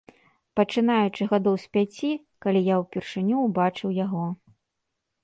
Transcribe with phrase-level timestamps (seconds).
[0.59, 2.09] Пачынаючы гадоў з пяці,
[2.45, 4.25] калі я ўпершыню ўбачыў яго.